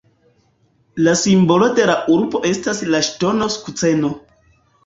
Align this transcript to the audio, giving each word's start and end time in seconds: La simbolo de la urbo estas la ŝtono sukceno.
La 1.07 1.13
simbolo 1.19 1.67
de 1.79 1.87
la 1.91 1.97
urbo 2.15 2.43
estas 2.53 2.83
la 2.95 3.05
ŝtono 3.09 3.53
sukceno. 3.59 4.13